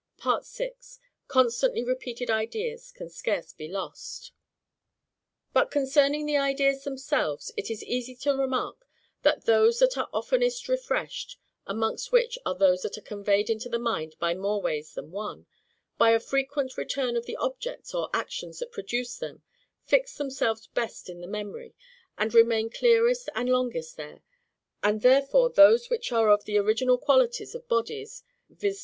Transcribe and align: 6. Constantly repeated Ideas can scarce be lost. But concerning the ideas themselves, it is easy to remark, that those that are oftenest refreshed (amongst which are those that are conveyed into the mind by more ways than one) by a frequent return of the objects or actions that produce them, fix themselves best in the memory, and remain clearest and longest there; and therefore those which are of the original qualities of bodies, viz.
6. 0.41 0.99
Constantly 1.27 1.83
repeated 1.83 2.31
Ideas 2.31 2.91
can 2.91 3.07
scarce 3.07 3.53
be 3.53 3.67
lost. 3.67 4.31
But 5.53 5.69
concerning 5.69 6.25
the 6.25 6.37
ideas 6.37 6.83
themselves, 6.83 7.51
it 7.55 7.69
is 7.69 7.83
easy 7.83 8.15
to 8.15 8.31
remark, 8.35 8.87
that 9.21 9.45
those 9.45 9.77
that 9.77 9.99
are 9.99 10.09
oftenest 10.11 10.67
refreshed 10.67 11.37
(amongst 11.67 12.11
which 12.11 12.39
are 12.47 12.55
those 12.55 12.81
that 12.81 12.97
are 12.97 13.01
conveyed 13.03 13.47
into 13.47 13.69
the 13.69 13.77
mind 13.77 14.15
by 14.17 14.33
more 14.33 14.59
ways 14.59 14.91
than 14.95 15.11
one) 15.11 15.45
by 15.99 16.09
a 16.09 16.19
frequent 16.19 16.77
return 16.77 17.15
of 17.15 17.27
the 17.27 17.35
objects 17.37 17.93
or 17.93 18.09
actions 18.11 18.57
that 18.57 18.71
produce 18.71 19.19
them, 19.19 19.43
fix 19.83 20.17
themselves 20.17 20.65
best 20.65 21.11
in 21.11 21.21
the 21.21 21.27
memory, 21.27 21.75
and 22.17 22.33
remain 22.33 22.71
clearest 22.71 23.29
and 23.35 23.49
longest 23.49 23.97
there; 23.97 24.23
and 24.81 25.03
therefore 25.03 25.47
those 25.51 25.91
which 25.91 26.11
are 26.11 26.31
of 26.31 26.45
the 26.45 26.57
original 26.57 26.97
qualities 26.97 27.53
of 27.53 27.67
bodies, 27.67 28.23
viz. 28.49 28.79